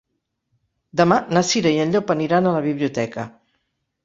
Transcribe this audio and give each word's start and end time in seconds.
Demà 1.01 1.17
na 1.37 1.43
Cira 1.49 1.75
i 1.75 1.83
en 1.83 1.93
Llop 1.97 2.15
aniran 2.15 2.49
a 2.49 2.55
la 2.57 2.65
biblioteca. 2.69 3.29